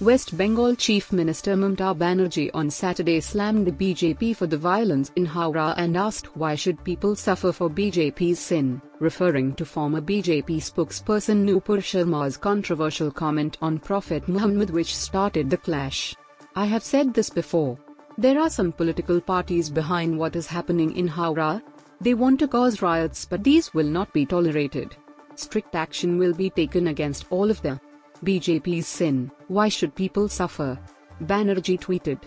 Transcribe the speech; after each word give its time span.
West 0.00 0.34
Bengal 0.34 0.74
Chief 0.76 1.12
Minister 1.12 1.54
Mamata 1.56 1.94
Banerjee 1.94 2.50
on 2.54 2.70
Saturday 2.70 3.20
slammed 3.20 3.66
the 3.66 3.70
BJP 3.72 4.34
for 4.34 4.46
the 4.46 4.56
violence 4.56 5.12
in 5.14 5.26
Howrah 5.26 5.74
and 5.76 5.94
asked 5.94 6.34
why 6.38 6.54
should 6.54 6.82
people 6.84 7.14
suffer 7.14 7.52
for 7.52 7.68
BJP's 7.68 8.38
sin, 8.38 8.80
referring 8.98 9.54
to 9.56 9.66
former 9.66 10.00
BJP 10.00 10.56
spokesperson 10.56 11.44
Nupur 11.44 11.82
Sharma's 11.82 12.38
controversial 12.38 13.10
comment 13.10 13.58
on 13.60 13.78
Prophet 13.78 14.26
Muhammad 14.26 14.70
which 14.70 14.96
started 14.96 15.50
the 15.50 15.58
clash. 15.58 16.16
I 16.56 16.64
have 16.64 16.82
said 16.82 17.12
this 17.12 17.28
before. 17.28 17.76
There 18.16 18.40
are 18.40 18.48
some 18.48 18.72
political 18.72 19.20
parties 19.20 19.68
behind 19.68 20.18
what 20.18 20.34
is 20.34 20.46
happening 20.46 20.96
in 20.96 21.08
Howrah. 21.08 21.60
They 22.00 22.14
want 22.14 22.38
to 22.38 22.48
cause 22.48 22.80
riots 22.80 23.26
but 23.26 23.44
these 23.44 23.74
will 23.74 23.90
not 23.98 24.14
be 24.14 24.24
tolerated. 24.24 24.96
Strict 25.34 25.74
action 25.74 26.16
will 26.16 26.32
be 26.32 26.48
taken 26.48 26.86
against 26.86 27.26
all 27.28 27.50
of 27.50 27.60
them. 27.60 27.78
BJP's 28.24 28.86
sin, 28.86 29.30
why 29.48 29.68
should 29.68 29.94
people 29.94 30.28
suffer? 30.28 30.78
Banerjee 31.22 31.80
tweeted. 31.80 32.18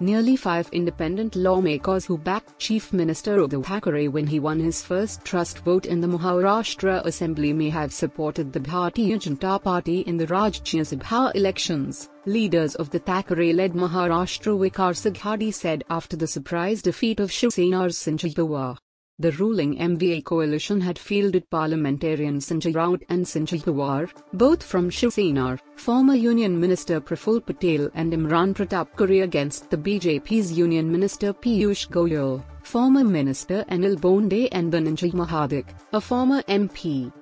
Nearly 0.00 0.36
five 0.36 0.68
independent 0.70 1.34
lawmakers 1.34 2.04
who 2.04 2.18
backed 2.18 2.56
Chief 2.60 2.92
Minister 2.92 3.38
Uddhav 3.38 3.64
Thackeray 3.66 4.06
when 4.06 4.28
he 4.28 4.38
won 4.38 4.60
his 4.60 4.80
first 4.80 5.24
trust 5.24 5.58
vote 5.58 5.86
in 5.86 6.00
the 6.00 6.06
Maharashtra 6.06 7.04
Assembly 7.04 7.52
may 7.52 7.68
have 7.68 7.92
supported 7.92 8.52
the 8.52 8.60
Bharatiya 8.60 9.16
Janata 9.16 9.60
Party 9.60 10.02
in 10.02 10.16
the 10.16 10.26
Rajya 10.28 10.82
Sabha 10.82 11.34
elections, 11.34 12.08
leaders 12.26 12.76
of 12.76 12.90
the 12.90 13.00
Thackeray-led 13.00 13.72
Maharashtra 13.72 14.56
Vikas 14.56 15.10
Aghadi 15.10 15.52
said 15.52 15.82
after 15.90 16.16
the 16.16 16.28
surprise 16.28 16.80
defeat 16.80 17.18
of 17.18 17.32
Shiv 17.32 17.50
Sena's 17.50 17.96
Sanjay 17.96 18.32
Pawar. 18.32 18.78
The 19.20 19.32
ruling 19.32 19.76
MVA 19.78 20.22
coalition 20.22 20.80
had 20.80 20.96
fielded 20.96 21.50
parliamentarian 21.50 22.38
Sanjay 22.38 22.72
Raut 22.72 23.02
and 23.08 23.26
Sanjay 23.26 23.60
Pawar, 23.60 24.08
both 24.32 24.62
from 24.62 24.88
Shiv 24.90 25.12
Sena, 25.12 25.58
former 25.74 26.14
Union 26.14 26.60
Minister 26.60 27.00
Praful 27.00 27.44
Patel 27.44 27.90
and 27.94 28.12
Imran 28.12 28.54
Pratapgarhi 28.54 29.24
against 29.24 29.70
the 29.70 29.76
BJP's 29.76 30.52
Union 30.56 30.92
Minister 30.92 31.32
Piyush 31.32 31.88
Goyal, 31.88 32.44
former 32.62 33.02
Minister 33.02 33.64
Anil 33.70 34.00
Bonde 34.00 34.48
and 34.52 34.72
Dhananjay 34.72 35.10
Mahadik, 35.12 35.66
a 35.92 36.00
former 36.00 36.42
MP. 36.42 37.12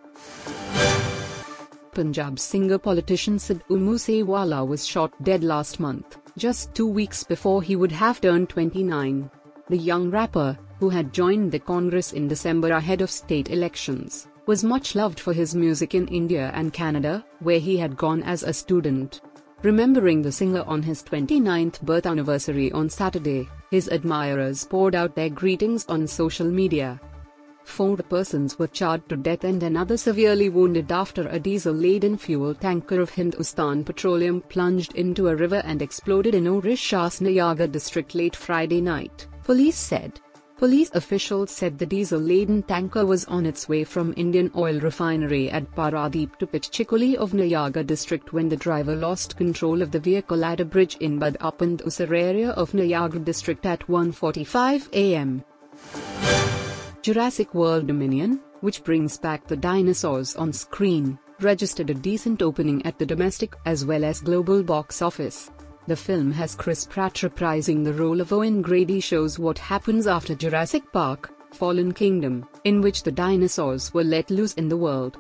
Punjab 1.93 2.39
singer 2.39 2.77
politician 2.77 3.39
Sidhu 3.39 3.81
Moosewala 3.81 4.69
was 4.69 4.87
shot 4.87 5.15
dead 5.25 5.43
last 5.43 5.81
month, 5.81 6.19
just 6.37 6.75
two 6.75 6.87
weeks 6.87 7.25
before 7.25 7.63
he 7.63 7.75
would 7.75 7.93
have 7.93 8.21
turned 8.21 8.51
29. 8.51 9.31
The 9.69 9.77
young 9.77 10.13
rapper, 10.13 10.57
who 10.79 10.89
had 10.89 11.13
joined 11.13 11.51
the 11.51 11.59
Congress 11.59 12.13
in 12.13 12.29
December 12.29 12.71
ahead 12.71 13.01
of 13.01 13.11
state 13.11 13.51
elections, 13.51 14.29
was 14.47 14.63
much 14.63 14.95
loved 14.95 15.19
for 15.19 15.33
his 15.33 15.57
music 15.57 15.93
in 15.93 16.07
India 16.07 16.53
and 16.55 16.73
Canada, 16.73 17.25
where 17.41 17.59
he 17.59 17.77
had 17.77 17.97
gone 17.97 18.23
as 18.23 18.45
a 18.45 18.53
student. 18.53 19.23
Remembering 19.65 20.23
the 20.23 20.31
singer 20.31 20.63
on 20.69 20.85
his 20.85 21.03
29th 21.03 21.81
birth 21.83 22.07
anniversary 22.07 22.71
on 22.71 22.89
Saturday, 22.89 23.49
his 23.73 23.89
admirers 23.89 24.65
poured 24.65 24.95
out 24.95 25.17
their 25.17 25.31
greetings 25.31 25.85
on 25.89 26.07
social 26.07 26.49
media. 26.49 27.01
Four 27.65 27.97
persons 27.97 28.61
were 28.61 28.69
charred 28.69 29.09
to 29.09 29.17
death 29.17 29.43
and 29.43 29.61
another 29.65 29.97
severely 29.97 30.49
wounded 30.49 30.93
after 30.93 31.27
a 31.27 31.41
diesel-laden 31.41 32.19
fuel 32.19 32.55
tanker 32.55 33.01
of 33.01 33.11
Hindustan 33.11 33.83
Petroleum 33.83 34.43
plunged 34.43 34.95
into 34.95 35.27
a 35.27 35.35
river 35.35 35.61
and 35.65 35.83
exploded 35.83 36.37
in 36.37 36.45
Odisha's 36.45 37.19
Nayagarh 37.19 37.73
district 37.73 38.15
late 38.15 38.37
Friday 38.37 38.81
night, 38.81 39.27
police 39.47 39.79
said. 39.79 40.19
Police 40.59 40.91
officials 40.95 41.53
said 41.53 41.79
the 41.79 41.87
diesel-laden 41.87 42.65
tanker 42.65 43.07
was 43.07 43.25
on 43.27 43.47
its 43.47 43.69
way 43.69 43.85
from 43.85 44.13
Indian 44.17 44.51
Oil 44.57 44.81
Refinery 44.81 45.49
at 45.51 45.71
Paradeep 45.77 46.35
to 46.39 46.49
Pichchikuli 46.49 47.15
of 47.15 47.31
Nayagarh 47.31 47.87
district 47.87 48.33
when 48.33 48.49
the 48.49 48.57
driver 48.57 48.97
lost 48.97 49.37
control 49.37 49.83
of 49.83 49.93
the 49.93 50.01
vehicle 50.01 50.45
at 50.45 50.59
a 50.59 50.65
bridge 50.65 50.97
in 50.97 51.21
Badapand 51.21 51.85
Usar 51.85 52.09
area 52.09 52.51
of 52.63 52.73
Nayagarh 52.73 53.25
district 53.25 53.67
at 53.67 53.87
1.45 53.87 54.89
am. 54.97 55.45
Jurassic 57.03 57.55
World 57.55 57.87
Dominion, 57.87 58.41
which 58.63 58.83
brings 58.83 59.17
back 59.17 59.47
the 59.47 59.57
dinosaurs 59.57 60.35
on 60.35 60.53
screen, 60.53 61.21
registered 61.41 61.91
a 61.91 61.95
decent 61.95 62.43
opening 62.43 62.85
at 62.85 62.99
the 62.99 63.07
domestic 63.07 63.55
as 63.65 63.85
well 63.85 64.05
as 64.05 64.21
global 64.23 64.65
box 64.65 65.03
office. 65.03 65.53
The 65.87 65.95
film 65.95 66.33
has 66.33 66.57
Chris 66.57 66.85
Pratt 66.85 67.15
reprising 67.15 67.85
the 67.85 67.93
role 67.93 68.21
of 68.21 68.33
Owen 68.33 68.61
Grady 68.61 68.99
shows 68.99 69.39
what 69.39 69.57
happens 69.57 70.09
after 70.09 70.35
Jurassic 70.35 70.83
Park, 70.93 71.33
Fallen 71.53 71.93
Kingdom, 71.93 72.45
in 72.65 72.81
which 72.81 73.05
the 73.05 73.13
dinosaurs 73.13 73.95
were 73.95 74.03
let 74.03 74.29
loose 74.29 74.55
in 74.55 74.69
the 74.69 74.77
world. 74.77 75.17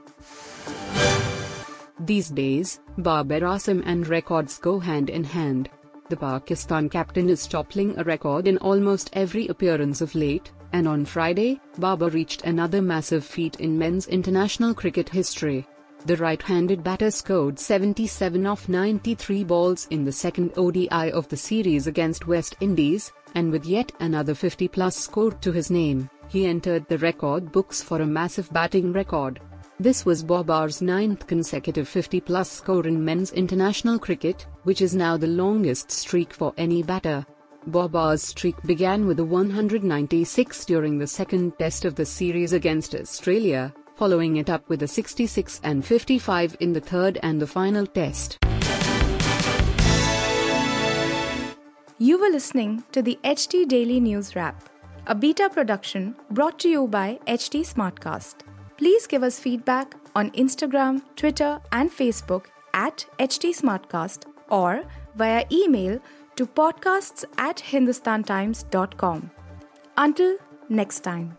These 2.00 2.31
days, 2.31 2.81
Babar 2.99 3.43
Azam 3.43 3.84
and 3.87 4.09
records 4.09 4.59
go 4.59 4.81
hand 4.81 5.09
in 5.09 5.22
hand. 5.22 5.71
The 6.09 6.16
Pakistan 6.16 6.88
captain 6.88 7.28
is 7.28 7.47
toppling 7.47 7.97
a 7.97 8.03
record 8.03 8.48
in 8.48 8.59
almost 8.59 9.10
every 9.12 9.47
appearance 9.47 10.00
of 10.00 10.16
late, 10.16 10.50
and 10.72 10.88
on 10.88 11.04
Friday, 11.04 11.60
Babar 11.78 12.10
reached 12.10 12.43
another 12.43 12.83
massive 12.83 13.25
feat 13.25 13.60
in 13.60 13.78
men's 13.78 14.09
international 14.09 14.75
cricket 14.75 15.09
history. 15.09 15.65
The 16.06 16.16
right-handed 16.18 16.84
batter 16.84 17.10
scored 17.10 17.58
77 17.58 18.46
off 18.46 18.68
93 18.68 19.42
balls 19.42 19.88
in 19.90 20.04
the 20.04 20.12
second 20.12 20.52
ODI 20.56 21.10
of 21.10 21.26
the 21.26 21.36
series 21.36 21.88
against 21.88 22.28
West 22.28 22.54
Indies, 22.60 23.12
and 23.34 23.50
with 23.50 23.66
yet 23.66 23.90
another 23.98 24.32
50-plus 24.32 24.94
score 24.94 25.32
to 25.32 25.50
his 25.50 25.68
name, 25.68 26.08
he 26.28 26.46
entered 26.46 26.86
the 26.86 26.98
record 26.98 27.50
books 27.50 27.82
for 27.82 28.02
a 28.02 28.06
massive 28.06 28.48
batting 28.52 28.92
record. 28.92 29.40
This 29.80 30.06
was 30.06 30.22
Babar's 30.22 30.80
ninth 30.80 31.26
consecutive 31.26 31.88
50-plus 31.88 32.52
score 32.52 32.86
in 32.86 33.04
men's 33.04 33.32
international 33.32 33.98
cricket, 33.98 34.46
which 34.62 34.82
is 34.82 34.94
now 34.94 35.16
the 35.16 35.26
longest 35.26 35.90
streak 35.90 36.32
for 36.32 36.54
any 36.56 36.84
batter. 36.84 37.26
Babar's 37.66 38.22
streak 38.22 38.62
began 38.62 39.06
with 39.06 39.18
a 39.18 39.24
196 39.24 40.66
during 40.66 40.98
the 40.98 41.06
second 41.08 41.58
test 41.58 41.84
of 41.84 41.96
the 41.96 42.06
series 42.06 42.52
against 42.52 42.94
Australia, 42.94 43.74
following 43.96 44.36
it 44.36 44.48
up 44.48 44.68
with 44.68 44.82
a 44.82 44.88
66 44.88 45.60
and 45.64 45.84
55 45.84 46.56
in 46.60 46.72
the 46.72 46.80
third 46.80 47.18
and 47.22 47.40
the 47.40 47.46
final 47.46 47.86
test. 47.86 48.38
You 51.98 52.20
were 52.20 52.28
listening 52.28 52.84
to 52.92 53.00
the 53.00 53.18
HT 53.24 53.68
Daily 53.68 54.00
News 54.00 54.36
Wrap, 54.36 54.68
a 55.06 55.14
beta 55.14 55.48
production 55.48 56.14
brought 56.30 56.58
to 56.58 56.68
you 56.68 56.86
by 56.86 57.18
HT 57.26 57.62
Smartcast. 57.72 58.34
Please 58.76 59.06
give 59.06 59.22
us 59.22 59.40
feedback 59.40 59.94
on 60.14 60.30
Instagram, 60.32 61.00
Twitter, 61.16 61.58
and 61.72 61.90
Facebook 61.90 62.46
at 62.74 63.06
HT 63.18 63.56
Smartcast 63.56 64.26
or 64.50 64.84
via 65.14 65.44
email 65.50 65.98
to 66.36 66.46
podcasts 66.46 67.24
at 67.38 67.56
hindustantimes.com. 67.56 69.30
Until 69.96 70.36
next 70.68 71.00
time. 71.00 71.38